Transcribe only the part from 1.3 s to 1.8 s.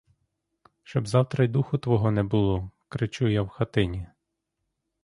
й духу